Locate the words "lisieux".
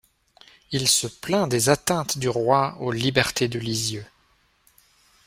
3.59-4.05